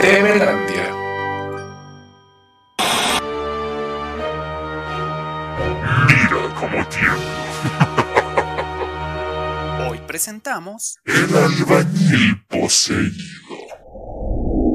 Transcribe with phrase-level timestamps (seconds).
[0.00, 0.86] Temelandia.
[6.06, 7.18] Mira cómo tiemblo.
[9.90, 13.10] Hoy presentamos El albañil poseído.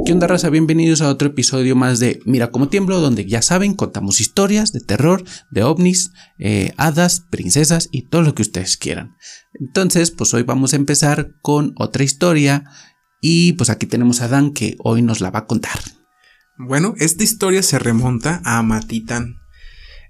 [0.06, 0.50] ¿Qué onda raza?
[0.50, 4.82] Bienvenidos a otro episodio más de Mira cómo tiemblo, donde ya saben, contamos historias de
[4.82, 9.16] terror, de ovnis, eh, hadas, princesas y todo lo que ustedes quieran.
[9.54, 12.64] Entonces, pues hoy vamos a empezar con otra historia
[13.22, 15.80] y pues aquí tenemos a Dan que hoy nos la va a contar.
[16.58, 19.40] Bueno, esta historia se remonta a Matitán.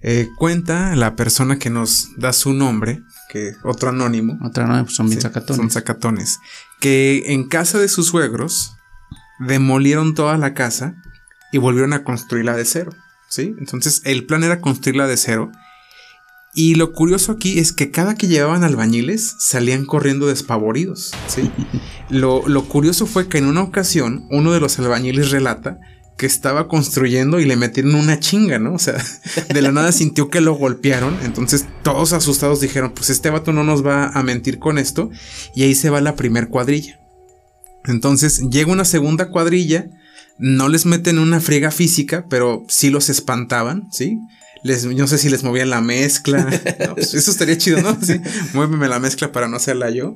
[0.02, 4.40] Eh, cuenta la persona que nos da su nombre, que otro anónimo.
[4.44, 5.58] Otra no, pues son bien Sí, sacatones.
[5.58, 6.40] Son sacatones.
[6.80, 8.74] Que en casa de sus suegros
[9.40, 10.96] demolieron toda la casa
[11.52, 12.92] y volvieron a construirla de cero.
[13.28, 13.54] ¿Sí?
[13.60, 15.52] Entonces el plan era construirla de cero.
[16.62, 21.14] Y lo curioso aquí es que cada que llevaban albañiles salían corriendo despavoridos.
[21.28, 21.50] ¿sí?
[22.10, 25.80] lo, lo curioso fue que en una ocasión uno de los albañiles relata
[26.18, 28.74] que estaba construyendo y le metieron una chinga, ¿no?
[28.74, 29.02] O sea,
[29.54, 31.18] de la nada sintió que lo golpearon.
[31.24, 35.10] Entonces todos asustados dijeron, pues este vato no nos va a mentir con esto.
[35.56, 37.00] Y ahí se va la primer cuadrilla.
[37.86, 39.88] Entonces llega una segunda cuadrilla.
[40.38, 44.20] No les meten una friega física, pero sí los espantaban, ¿sí?
[44.64, 46.48] Les, no sé si les movían la mezcla.
[46.88, 47.98] No, pues, eso estaría chido, ¿no?
[48.02, 48.22] Sí,
[48.54, 50.16] muéveme la mezcla para no hacerla yo.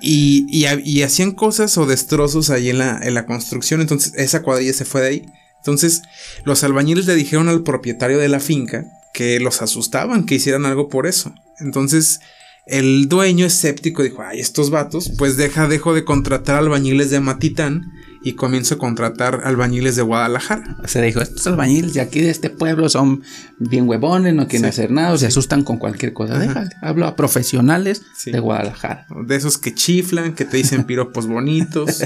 [0.00, 3.80] Y, y hacían cosas o destrozos ahí en la, en la construcción.
[3.80, 5.26] Entonces esa cuadrilla se fue de ahí.
[5.58, 6.02] Entonces
[6.44, 10.88] los albañiles le dijeron al propietario de la finca que los asustaban, que hicieran algo
[10.88, 11.34] por eso.
[11.60, 12.20] Entonces
[12.66, 17.82] el dueño escéptico dijo, ay, estos vatos, pues deja, dejo de contratar albañiles de Matitán
[18.22, 20.76] y comienzo a contratar albañiles de Guadalajara.
[20.86, 23.22] Se dijo, estos albañiles de aquí de este pueblo son
[23.58, 26.38] bien huevones, no quieren Sí, hacer nada, o se asustan con cualquier cosa.
[26.38, 28.30] Déjale, hablo a profesionales Sí.
[28.32, 29.06] de Guadalajara.
[29.26, 32.02] De esos que chiflan, que te dicen piropos bonitos,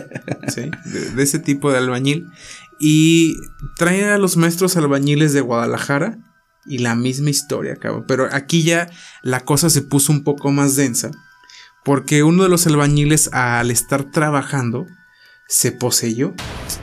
[0.48, 0.70] ¿sí?
[0.84, 2.27] de, de ese tipo de albañil.
[2.78, 3.36] Y
[3.77, 6.18] traen a los maestros albañiles de Guadalajara
[6.67, 8.05] y la misma historia, cabrón.
[8.06, 8.89] Pero aquí ya
[9.22, 11.11] la cosa se puso un poco más densa.
[11.84, 14.86] Porque uno de los albañiles, al estar trabajando,
[15.48, 16.35] se poseyó.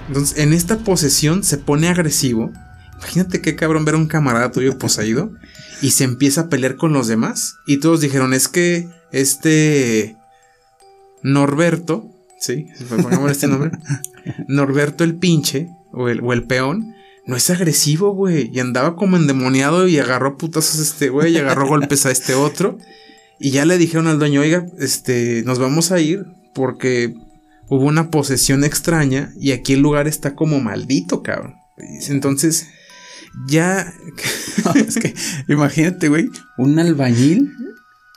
[0.08, 2.52] Entonces, en esta posesión se pone agresivo.
[2.98, 5.32] Imagínate qué cabrón ver a un camarada tuyo poseído
[5.82, 7.56] y se empieza a pelear con los demás.
[7.66, 10.18] Y todos dijeron, es que este
[11.24, 12.10] Norberto,
[12.40, 12.68] ¿sí?
[12.90, 13.72] Pongamos este nombre.
[14.48, 16.94] Norberto el pinche, o el, o el peón,
[17.26, 18.50] no es agresivo, güey.
[18.54, 22.34] Y andaba como endemoniado y agarró putazos a este güey y agarró golpes a este
[22.34, 22.78] otro.
[23.40, 27.16] Y ya le dijeron al dueño, oiga, este, nos vamos a ir porque
[27.70, 31.56] hubo una posesión extraña y aquí el lugar está como maldito, cabrón.
[32.10, 32.68] Entonces,
[33.48, 33.94] ya...
[34.66, 35.14] No, es que
[35.48, 37.54] imagínate, güey, un albañil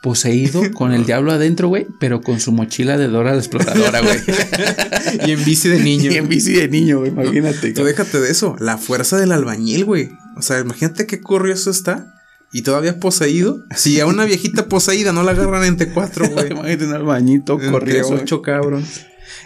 [0.02, 4.18] poseído con el diablo adentro, güey, pero con su mochila de Dora la exploradora, güey.
[5.26, 6.10] y en bici de niño.
[6.10, 7.72] y en bici de niño, güey, imagínate.
[7.72, 10.10] Tú déjate de eso, la fuerza del albañil, güey.
[10.36, 12.08] O sea, imagínate qué curioso está.
[12.54, 13.64] Y todavía poseído.
[13.74, 16.50] Si a una viejita poseída no la agarran entre cuatro, güey.
[16.50, 18.10] Imagínate un albañito corriendo.
[18.10, 18.84] ocho, cabrón.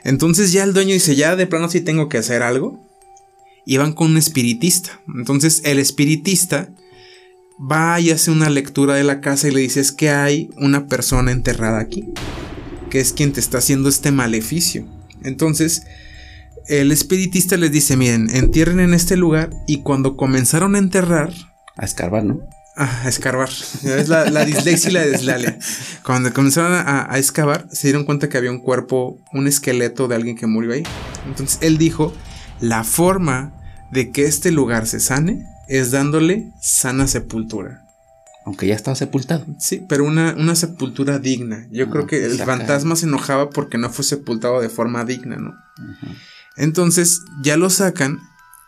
[0.05, 2.81] Entonces ya el dueño dice, ya de plano sí tengo que hacer algo.
[3.65, 5.01] Y van con un espiritista.
[5.15, 6.69] Entonces el espiritista
[7.61, 10.87] va y hace una lectura de la casa y le dice, es que hay una
[10.87, 12.05] persona enterrada aquí.
[12.91, 14.87] Que es quien te está haciendo este maleficio.
[15.25, 15.83] Entonces
[16.69, 19.51] el espiritista les dice, miren, entierren en este lugar.
[19.67, 21.33] Y cuando comenzaron a enterrar,
[21.77, 22.41] A escarbar, ¿no?
[22.77, 23.49] Ah, a escarbar.
[23.49, 25.59] Es la, la dislexia y la deslalia.
[26.05, 30.15] Cuando comenzaron a, a excavar, se dieron cuenta que había un cuerpo, un esqueleto de
[30.15, 30.83] alguien que murió ahí.
[31.27, 32.15] Entonces él dijo,
[32.61, 33.55] la forma
[33.93, 37.83] de que este lugar se sane es dándole sana sepultura.
[38.45, 39.45] Aunque ya estaba sepultado.
[39.59, 41.67] Sí, pero una, una sepultura digna.
[41.73, 45.37] Yo Ah, creo que el fantasma se enojaba porque no fue sepultado de forma digna,
[45.37, 45.55] ¿no?
[46.57, 48.21] Entonces ya lo sacan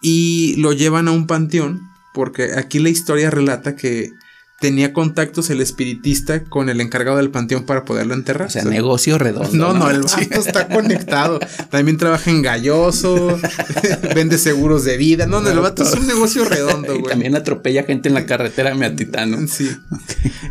[0.02, 1.80] y lo llevan a un panteón,
[2.14, 4.12] porque aquí la historia relata que
[4.60, 8.48] tenía contactos el espiritista con el encargado del panteón para poderlo enterrar.
[8.48, 9.52] O sea, O sea, negocio redondo.
[9.56, 11.38] no, no, el vato está conectado.
[11.70, 13.38] También trabaja en Galloso,
[14.16, 15.26] vende seguros de vida.
[15.26, 17.04] No, no, el vato es un negocio redondo, güey.
[17.08, 19.46] también atropella gente en la carretera meatitano.
[19.46, 19.70] Sí.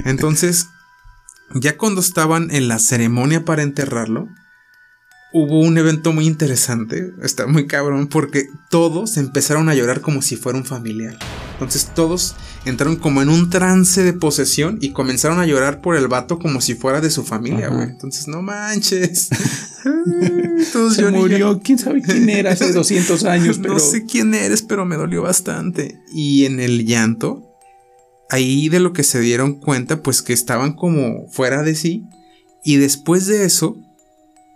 [0.05, 0.67] Entonces,
[1.53, 4.29] ya cuando estaban en la ceremonia para enterrarlo,
[5.33, 7.11] hubo un evento muy interesante.
[7.21, 11.17] Está muy cabrón porque todos empezaron a llorar como si fuera un familiar.
[11.57, 16.07] Entonces todos entraron como en un trance de posesión y comenzaron a llorar por el
[16.07, 17.89] vato como si fuera de su familia, güey.
[17.89, 19.29] Entonces, no manches.
[20.71, 24.61] Todos Se murió, quién sabe quién era hace 200 años, pero no sé quién eres,
[24.61, 25.99] pero me dolió bastante.
[26.13, 27.57] Y en el llanto,
[28.29, 32.05] ahí de lo que se dieron cuenta, pues que estaban como fuera de sí.
[32.63, 33.77] Y después de eso,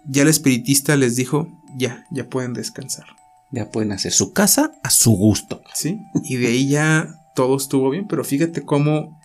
[0.06, 1.48] ya el espiritista les dijo,
[1.78, 3.21] ya, ya pueden descansar.
[3.52, 5.62] Ya pueden hacer su casa a su gusto.
[5.74, 6.00] ¿Sí?
[6.24, 9.20] Y de ahí ya todo estuvo bien, pero fíjate cómo,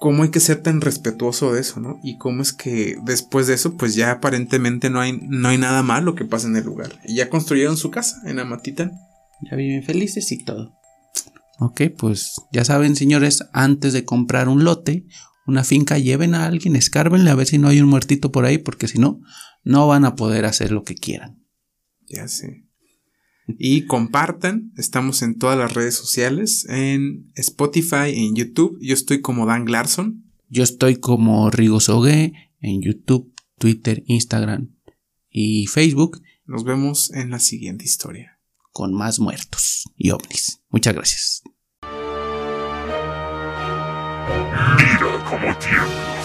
[0.00, 2.00] cómo hay que ser tan respetuoso de eso, ¿no?
[2.02, 5.82] Y cómo es que después de eso, pues ya aparentemente no hay, no hay nada
[5.82, 6.90] malo que pase en el lugar.
[7.04, 8.92] Y ya construyeron su casa en Amatitán.
[9.40, 10.72] Ya viven felices y todo.
[11.58, 15.06] Ok, pues ya saben, señores, antes de comprar un lote,
[15.46, 18.58] una finca, lleven a alguien, escárbenle a ver si no hay un muertito por ahí,
[18.58, 19.20] porque si no,
[19.62, 21.44] no van a poder hacer lo que quieran.
[22.08, 22.63] Ya sé.
[23.46, 28.78] Y compartan, estamos en todas las redes sociales, en Spotify, en YouTube.
[28.80, 30.24] Yo estoy como Dan Larson.
[30.48, 34.70] Yo estoy como Rigo Sogue en YouTube, Twitter, Instagram
[35.30, 38.38] y Facebook Nos vemos en la siguiente historia.
[38.72, 40.60] con más muertos y ovnis.
[40.70, 41.42] Muchas gracias.
[44.76, 46.23] Mira.